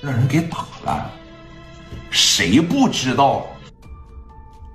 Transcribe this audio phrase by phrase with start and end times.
[0.00, 1.10] 让人给打了。
[2.10, 3.46] 谁不知道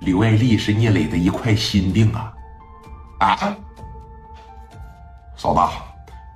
[0.00, 2.32] 刘爱丽是聂磊的一块心病啊？
[3.18, 3.56] 啊，
[5.36, 5.60] 嫂子，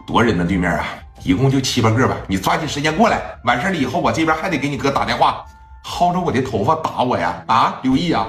[0.06, 0.44] 多人呢？
[0.44, 0.84] 对面啊，
[1.22, 2.16] 一共就七八个吧。
[2.26, 5.44] 你抓紧时间过来，完事了以后，我这边还得给你哥打电话，
[5.84, 7.44] 薅着我的头发打我呀！
[7.46, 8.26] 啊，刘毅啊，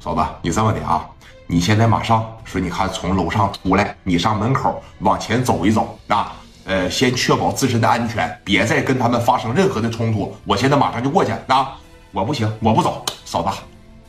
[0.00, 1.08] 嫂子，你这么的啊，
[1.46, 6.34] 你现在马上说，你看从楼上出来，你上门口往前走一走啊。
[6.64, 10.34] 呃，先确保自身的安全，别再跟他们发生任何的冲突。
[10.44, 11.76] 我现在马上就过去啊！
[12.12, 13.04] 我不行，我不走。
[13.24, 13.48] 嫂子，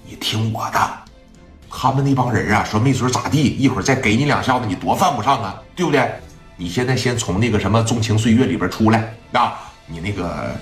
[0.05, 0.79] 你听我的，
[1.69, 6.11] 他们那帮人啊，说没准咋地，一会儿再给你两下子，你多犯不上啊，对不对？
[6.57, 9.57] 你现在先从那个什么纵情岁月里边出来啊！
[9.87, 10.55] 你那个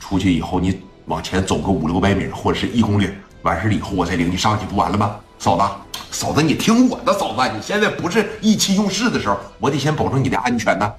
[0.00, 3.10] 出去以后，你往前走个五六百米或者是一公里，
[3.42, 5.16] 完事了以后我再领你上去，不完了吗？
[5.38, 5.62] 嫂子，
[6.10, 10.92] 嫂子，你听我的，嫂子，你现在不是意气用事的时候，我得先保证你的安全呢。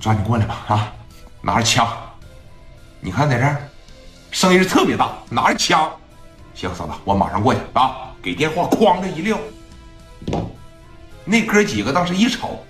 [0.00, 0.64] 抓紧过来吧！
[0.68, 0.92] 啊，
[1.40, 1.86] 拿着枪，
[3.00, 3.68] 你看在这儿，
[4.30, 5.90] 声音特别大，拿着枪。
[6.54, 8.14] 行，嫂子，我马上过去啊！
[8.22, 9.38] 给电话哐的一撂，
[11.24, 12.64] 那哥几个当时一瞅，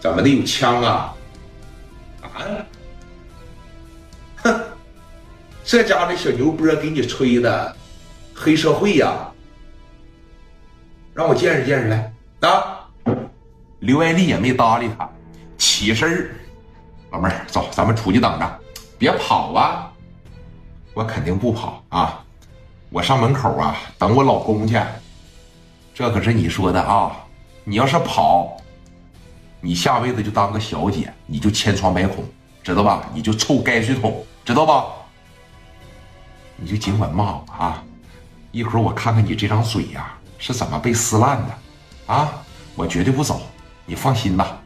[0.00, 1.14] 怎么的有枪啊？
[2.22, 2.28] 啊？
[4.42, 4.60] 哼，
[5.64, 7.76] 这家的小牛波给你吹的，
[8.34, 9.30] 黑社会呀！
[11.14, 12.88] 让我见识见识来啊！
[13.80, 15.08] 刘爱丽也没搭理他。
[15.58, 16.30] 起身儿，
[17.10, 18.60] 老妹儿，走，咱们出去等着，
[18.96, 19.92] 别跑啊！
[20.94, 22.24] 我肯定不跑啊！
[22.90, 24.80] 我上门口啊，等我老公去。
[25.92, 27.12] 这可是你说的啊！
[27.64, 28.56] 你要是跑，
[29.60, 32.24] 你下辈子就当个小姐，你就千疮百孔，
[32.62, 33.02] 知道吧？
[33.12, 34.86] 你就臭泔水桶，知道吧？
[36.56, 37.82] 你就尽管骂我啊！
[38.52, 42.32] 一会儿我看看你这张嘴呀是怎么被撕烂的啊！
[42.74, 43.42] 我绝对不走，
[43.84, 44.56] 你放心吧。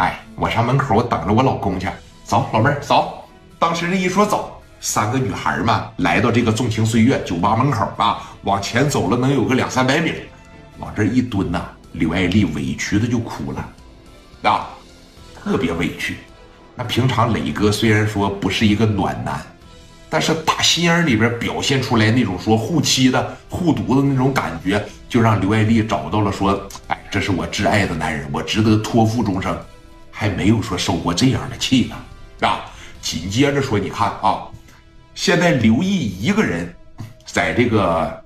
[0.00, 1.86] 哎，我上门口，我等着我老公去。
[2.24, 3.22] 走，老妹儿，走。
[3.58, 10.14] 当时这一说走，三个女孩嘛来到这个纵情岁月酒吧门口啊，往前走了能有个两三百米，
[10.78, 14.70] 往这一蹲呐，刘爱丽委屈的就哭了，啊，
[15.34, 16.16] 特别委屈。
[16.74, 19.38] 那平常磊哥虽然说不是一个暖男，
[20.08, 29.54] 但是打心眼里边表现出来那种说护妻的、护犊的那种感觉，就让刘爱丽找到了说，哎，这是我挚爱的男人，我值得托付终生。
[30.20, 32.70] 还没有说受过这样的气呢，啊！
[33.00, 34.46] 紧接着说，你看啊，
[35.14, 35.88] 现在刘毅
[36.20, 36.70] 一个人
[37.24, 38.22] 在这个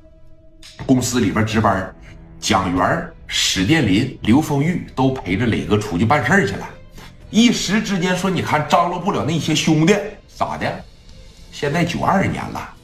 [0.87, 1.95] 公司里边值班，
[2.41, 6.69] 蒋元、史殿林、刘丰玉都陪着磊哥出去办事去了。
[7.31, 9.95] 一时之间说，你看张罗不了那些兄弟
[10.27, 10.85] 咋的？
[11.53, 12.75] 现在九二年了，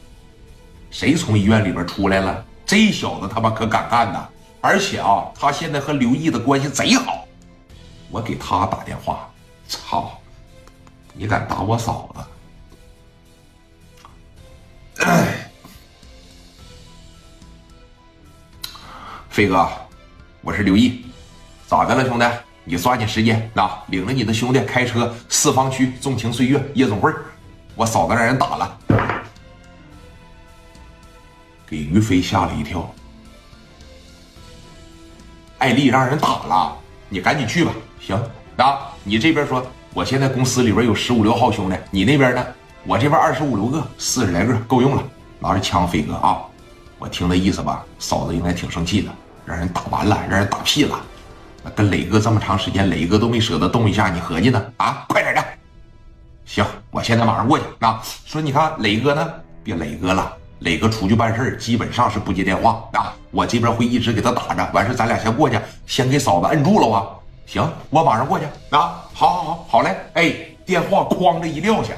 [0.89, 2.45] 谁从医院里边出来了？
[2.65, 4.29] 这小子他妈可敢干呐！
[4.61, 7.20] 而且啊，他现在和刘毅的关系贼好。
[8.11, 9.31] 我给他打电话，
[9.69, 10.21] 操！
[11.13, 12.21] 你敢打我嫂子？
[19.29, 19.71] 飞哥，
[20.43, 21.07] 我是刘毅，
[21.69, 22.27] 咋的了，兄弟？
[22.65, 27.13] 你抓紧时间啊，领着你的兄弟开车四方区纵情岁月夜总会，
[27.75, 28.79] 我嫂子让人打了，
[31.67, 32.93] 给于飞吓了一跳。
[35.59, 36.77] 艾丽让人打了，
[37.09, 37.73] 你赶紧去吧。
[38.01, 38.21] 行
[38.57, 42.45] 啊，你这边说，我现在公司里边有十五六号兄弟，你那边呢？
[42.85, 45.03] 我这边二十五六个，四十来个够用了。
[45.39, 46.39] 拿着枪，飞哥啊，
[46.99, 49.11] 我听那意思吧，嫂子应该挺生气的，
[49.45, 51.01] 让人打完了，让人打屁了。
[51.75, 54.63] 跟磊哥这么长时间，磊哥都没舍得动一下，你合计呢？
[54.79, 55.45] 啊，快点的。
[56.47, 58.03] 行，我现在马上过去啊。
[58.25, 59.31] 说你看磊哥呢？
[59.63, 63.15] 别磊哥了，磊哥出去办事基本上是不接电话啊。
[63.31, 67.07] 我这边会一直给他打着，完事咱俩先过去，先给嫂子摁住了啊。
[67.53, 69.03] 行，我马上过去啊！
[69.13, 69.97] 好好好，好嘞！
[70.15, 70.33] 哎，
[70.65, 71.93] 电话哐的一撂下。